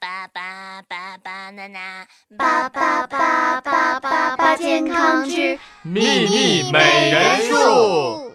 [0.00, 2.06] 巴巴巴巴娜娜，
[2.36, 8.32] 巴巴巴巴巴巴健康之秘密美人树。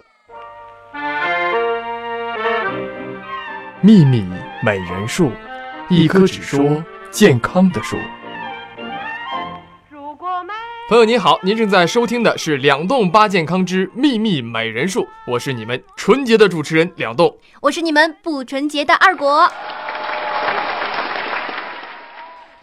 [3.82, 4.26] 秘密
[4.63, 5.32] 美人树，
[5.89, 7.96] 一棵只说健康的树
[9.89, 10.30] 如果。
[10.89, 19.52] 朋友您好，您正在收听的是两栋八健康之秘密美人树，我是你们纯洁的主持人两栋，我是你们不纯洁的二果。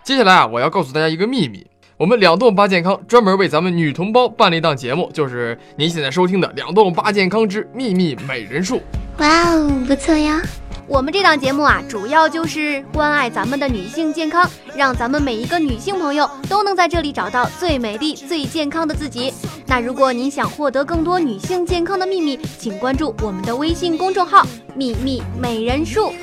[0.08, 1.66] 接下来啊，我要告诉大家一个秘密，
[1.98, 8.80] 我们两栋八健康专门为咱们女同胞办了一档节目，就是您现在收听的两栋八健康之秘密美人术。
[9.18, 10.40] 哇哦，不错呀。
[10.86, 19.30] 我们这档节目啊，主要就是关爱咱们的女性健康，让咱们每一个女性朋友都能在这里找到最美丽、最健康的自己。
[19.66, 24.42] 那如果您想获得更多女性健康的秘密，请关注我们的微信公众号
[24.74, 26.14] “秘密美人术”。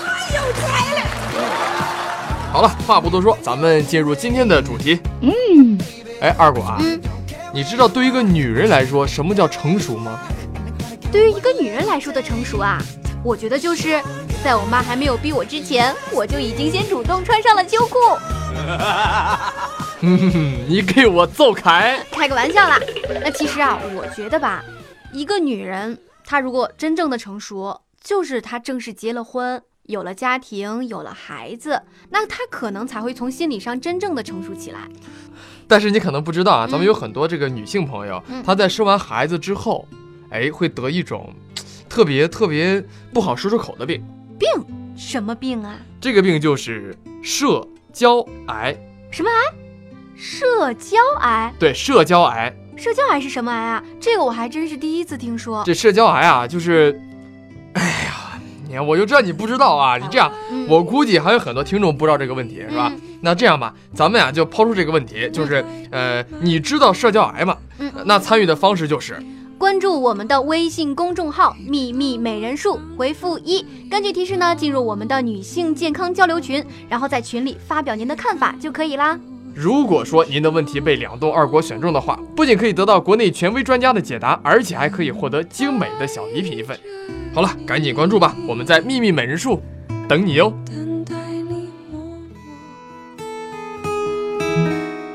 [0.00, 1.73] 太有才了！
[2.54, 5.00] 好了，话不多说，咱们进入今天的主题。
[5.22, 5.76] 嗯，
[6.20, 7.00] 哎，二果啊，嗯，
[7.52, 10.20] 你知道对于一个女人来说，什么叫成熟吗？
[11.10, 12.80] 对于一个女人来说的成熟啊。
[13.24, 14.00] 我觉得就是
[14.44, 17.98] 在我妈还没有逼我之前，我就已经先主动穿上了秋裤。
[20.68, 21.98] 你给我走开！
[22.12, 22.78] 开个玩笑啦。
[23.20, 24.62] 那其实啊，我觉得吧，
[25.12, 34.88] 一个女人她如果真正的成熟，就是她正式结了婚，有了家庭，有了孩子，那他可能才会从心理上真正的成熟起来。
[35.68, 39.86] 但是你可能不知道啊，咱们有很多这个女性朋友，她在生完孩子之后，
[40.30, 41.32] 哎，会得一种。
[41.86, 42.82] 特别特别
[43.12, 44.02] 不好说出口的病，
[44.38, 44.48] 病
[44.96, 45.76] 什么病啊？
[46.00, 48.74] 这个病就是社交癌。
[49.12, 49.54] 什么癌？
[50.16, 51.54] 社交癌？
[51.58, 52.52] 对，社交癌。
[52.76, 53.84] 社交癌是什么癌啊？
[54.00, 55.62] 这个我还真是第一次听说。
[55.64, 57.13] 这社交癌啊，就是，哎
[58.80, 59.98] 我就知道你不知道啊。
[59.98, 60.32] 你这样，
[60.68, 62.92] 我估计还有很多听众不知道这个问题，是吧？
[63.20, 67.56] 那这样吧，咱们呀就抛出这个问题，就是呃，你知道社交癌吗？
[67.78, 67.92] 嗯。
[68.04, 69.16] 那参与的方式就是。
[69.56, 79.18] 关注我们的微信公众号“秘密美人树”，回复一，根据提示呢进入我们的女性健康交流群，然后在群里发表您的看法就可以啦。
[79.54, 86.76] 如果说您的问题被两栋二国选中的话，不仅可以得到国内权威专家的解答，而且还可以获得精美的小礼品一份。
[87.32, 89.62] 好了，赶紧关注吧，我们在秘密美人树
[90.08, 90.52] 等你哟。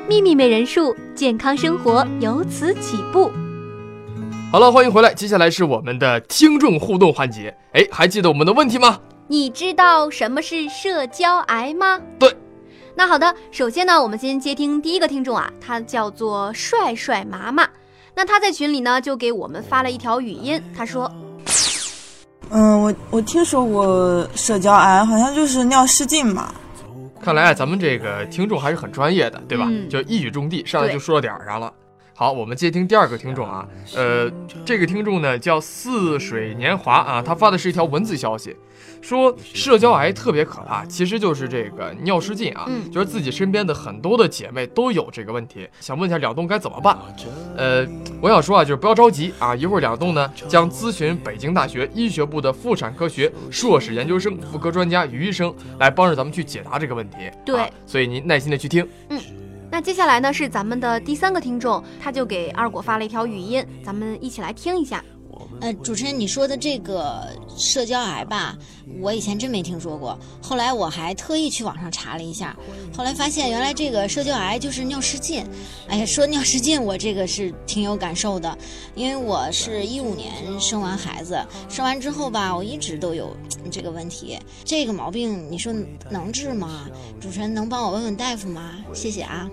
[0.07, 3.29] 秘密美人树，健康生活由此起步。
[4.53, 5.13] 好了，欢迎回来。
[5.13, 7.53] 接下来是我们的听众互动环节。
[7.73, 8.99] 哎，还记得我们的问题吗？
[9.27, 11.99] 你知道什么是社交癌吗？
[12.17, 12.33] 对。
[12.99, 17.65] 那好的，首先呢，我们先接听第一个听众啊，他叫做帅帅麻麻。
[18.13, 21.09] 那他在群里呢，就给我们发了一条语音，他说
[22.51, 26.53] ：“嗯，我我听说过社交癌，好像就是尿失禁嘛。
[27.21, 29.65] 看来啊咱们这个听众还是很专业的，对吧？
[29.89, 31.73] 就一语中的，上来就说到点儿上了。”
[32.19, 33.65] 好，我们接听第二个听众啊，
[33.95, 34.29] 呃，
[34.65, 38.53] 这个听众呢叫似水年华啊，他发的是一条文字消息，
[39.01, 46.97] 说社交癌特别可怕，其实就是这个尿失禁啊，就是自己身边的很多的姐妹都有这个问题，想问一下两栋该怎么办？
[47.55, 47.87] 呃，
[48.21, 57.31] 我想说啊，就是不要着急啊，一会儿两栋呢将咨询北京大学医学部的妇产科学硕士研究生妇科专家于医生来帮着咱们去解答这个问题。
[57.45, 58.85] 对，所以您耐心的去听。
[59.07, 59.17] 嗯。
[59.71, 65.03] 那接下来呢是咱们的第三个听众，他就给二果发了一条语音，咱们一起来听一下。
[65.61, 68.57] 呃，主持人，你说的这个社交癌吧，
[68.99, 70.17] 我以前真没听说过。
[70.41, 72.55] 后来我还特意去网上查了一下，
[72.95, 75.45] 后来发现原来这个社交癌就是尿失禁。
[75.87, 78.57] 哎呀，说尿失禁，我这个是挺有感受的，
[78.95, 81.39] 因为我是一五年生完孩子，
[81.69, 83.35] 生完之后吧，我一直都有
[83.71, 84.37] 这个问题。
[84.65, 85.73] 这个毛病你说
[86.09, 86.87] 能治吗？
[87.19, 88.75] 主持人能帮我问问大夫吗？
[88.93, 89.49] 谢谢啊。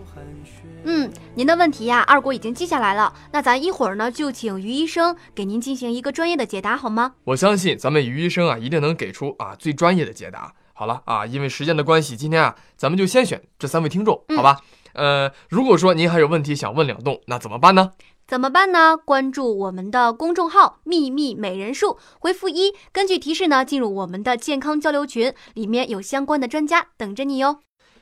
[0.88, 3.12] 嗯，您的问题呀，二果已经记下来了。
[3.32, 7.14] 那咱一会儿呢，就请于医生给您进行一个专业的解答，好吗？
[7.24, 10.52] 我相信咱们于医生啊，一定能给出啊最专业的解答。
[10.74, 14.60] 好了啊，因为时间的关系，今天啊，咱们就先选这三位听众，好吧？
[14.92, 17.92] 呃，如果说您还有问题想问两栋，那怎么办呢？
[18.26, 18.96] 怎么办呢？
[18.96, 27.60] 关注我们的公众号“秘密美人树”，回复一，根据提示呢，进入我们的健康交流群，里面有相关的专家等着你哟。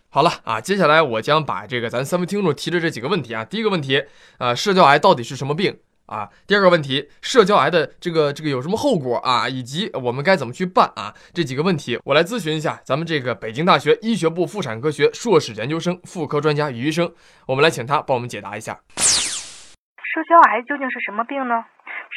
[0.08, 4.02] 好了啊，接下来我将把这个咱三位听众提的这几个问题啊，第一个问题，
[4.38, 6.28] 呃，社交癌到底是什么病啊？
[6.46, 9.48] 第二个问题，社交癌的这个这个有什么后果啊？
[9.48, 11.14] 以及我们该怎么去办啊？
[11.32, 17.12] 这几个问题，我来咨询一下咱们这个北京大学医学部妇产科学硕士研究生妇科专家于医生，
[17.46, 18.78] 我们来请他帮我们解答一下。
[18.96, 21.64] 社交癌究竟是什么病呢？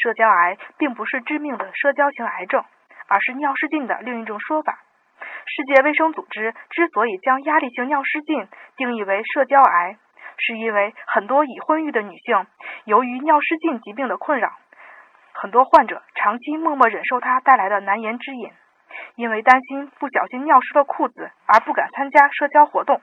[0.03, 2.61] 社交癌并不是致命的社交型癌症，
[3.07, 4.83] 而是尿失禁的另一种说法。
[5.47, 8.45] 世界卫生组织之所以将压力性尿失禁
[8.75, 9.97] 定义为社交癌，
[10.37, 12.45] 是因为很多已婚育的女性
[12.85, 14.51] 由于尿失禁疾病的困扰，
[15.33, 18.51] 很多患者长期默默忍受它带来的难言之隐，
[19.15, 23.01] 因为担心不小心尿湿了裤子而不敢参加社交活动，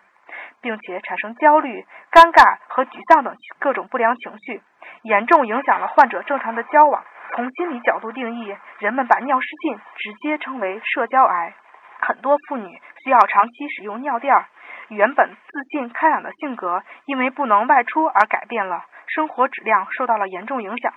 [0.61, 4.63] 并且产生焦虑、尴尬和沮丧等各种不良情绪，
[5.03, 7.05] 严重影响了患者正常的交往。
[7.35, 11.55] 从心理角度定义，人们把尿失禁直接称为社交癌。
[12.01, 14.47] 很多妇女需要长期使用尿垫儿，
[14.95, 20.93] 原本自信开朗的性格因为不能外出而改变了，生活质量受到了严重影响。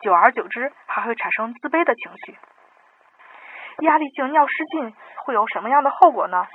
[0.00, 2.38] 久而久之，还会产生自卑的情绪。
[3.80, 4.94] 压力性尿失禁
[5.24, 6.46] 会有什么样的后果呢？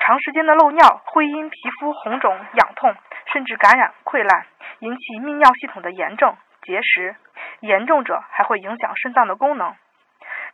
[0.00, 2.94] 长时间的漏尿会因皮肤红肿、痒痛，
[3.32, 4.46] 甚至感染溃烂，
[4.80, 7.16] 引起泌尿系统的炎症、结石。
[7.60, 9.74] 严重者还会影响肾脏的功能，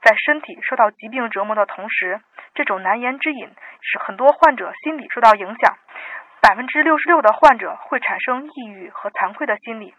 [0.03, 2.21] 在身体受到疾病折磨的同时，
[2.55, 3.51] 这种难言之隐
[3.83, 5.77] 使很多患者心理受到影响。
[6.41, 9.95] 百分之六十六的患者会产生抑郁和惭愧的心理，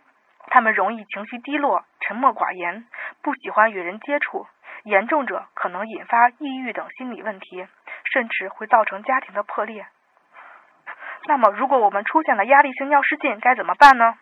[0.47, 2.85] 他们容易情绪低落、沉默寡言，
[3.21, 4.47] 不喜欢与人接触。
[4.83, 7.67] 严重者可能引发抑郁等心理问题，
[8.11, 9.85] 甚至会造成家庭的破裂。
[11.27, 14.15] 那么，如果我们出现了压力性尿失禁，该怎么办呢？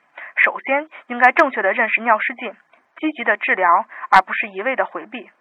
[0.44, 2.54] 首先，应该正确的认识尿失禁。
[2.98, 5.32] 积极的治疗，而不是一味的回避。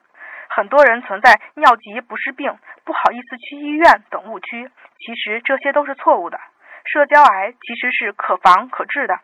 [0.48, 2.50] 很多人存在尿急不是病、
[2.84, 4.68] 不好意思去医院等误区，
[4.98, 6.38] 其实这些都是错误的。
[6.84, 9.20] 社交癌其实是可防可治的，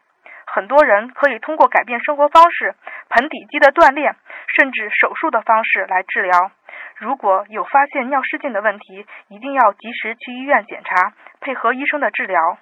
[0.47, 2.75] 很多人可以通过改变生活方式、
[3.09, 4.15] 盆底肌的锻炼，
[4.57, 6.53] 甚至手术的方式来治疗。
[6.99, 12.59] 如果有发现尿失禁的问题，一定要及时去医院检查，配合医生的治疗。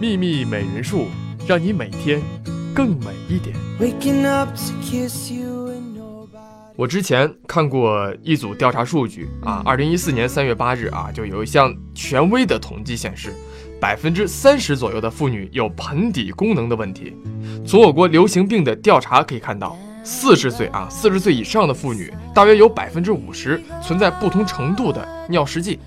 [0.00, 1.06] 秘密美人术，
[1.48, 2.20] 让你每天。
[2.74, 3.54] 更美一点。
[6.76, 13.32] 我之前看过一组调查数据啊，二零一四年三月八日啊，就有一项权威的统计显示，
[13.80, 17.16] 百分之三十左右的妇女有盆底功能的问题。
[17.64, 25.78] 从我国流行病的调查可以看到，四十岁啊，四十岁以上的妇女，大约有百分之五十存在不同程度的尿失禁。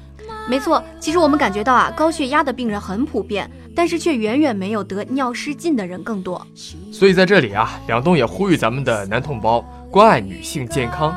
[0.50, 6.48] 没错，其实我们感觉到啊，高血压的病人很普遍，但是却远远没有得尿失禁的人更多。
[6.94, 9.62] 所以在这里啊，两东也呼吁咱们的男同胞
[9.92, 11.16] 关爱女性健康。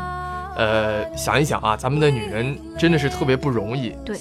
[0.56, 3.94] 呃，想一想啊，咱们的女人真的是特别不容易。
[4.05, 4.17] 对，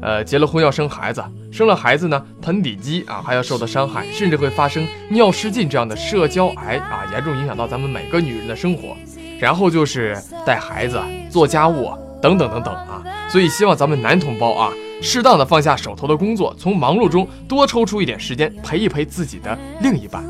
[0.00, 8.96] 呃，结了婚要生孩子，生了孩子呢，盆底肌啊还要受到伤害，甚至会发生尿失禁这样的社交癌啊，严重影响到咱们每个女人的生活。
[9.38, 10.16] 然后就是
[10.46, 10.98] 带孩子、
[11.28, 11.90] 做家务
[12.22, 13.02] 等等等等啊。
[13.28, 14.72] 所以，希望咱们男同胞啊，
[15.02, 20.22] 适当的放下手头的工作，从忙碌中多抽出一点时间陪一陪自己的另一半。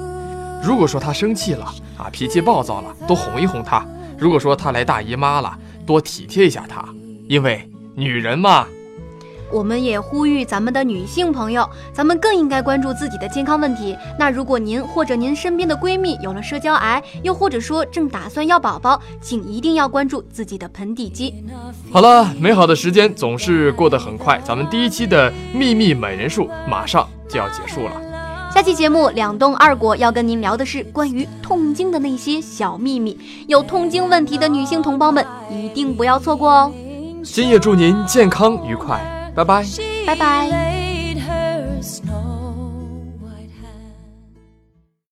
[0.63, 1.65] 如果说她生气了
[1.99, 3.83] 啊，脾气暴躁了，多哄一哄她；
[4.17, 6.85] 如果说她来大姨妈了，多体贴一下她。
[7.29, 8.67] 因为女人嘛。
[9.51, 13.95] 我们也呼吁咱们的女性朋友，咱们更应该关注自己的健康问题。
[14.19, 21.35] 那如果您或者您身边的闺蜜有了社交癌，又或者说正打算要宝宝，请一定要关注自己的盆底肌。
[21.93, 28.12] 好了，美好的时间总是过得很快，咱们第一期的秘密美人术马上就要结束了。
[28.55, 33.19] 下期节目两东二果要跟您聊的是关于痛经的那些小秘密，
[33.49, 36.73] 有痛经问题的女性同胞们一定不要错过哦。
[37.25, 39.01] 今夜祝您健康愉快。
[39.35, 39.65] 拜拜，
[40.07, 40.82] 拜拜。